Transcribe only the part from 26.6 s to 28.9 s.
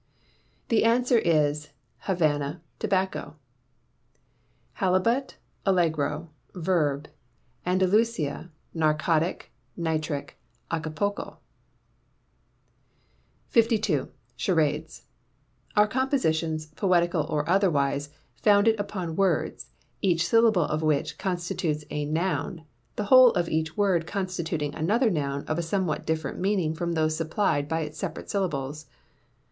from those supplied by its separate syllables.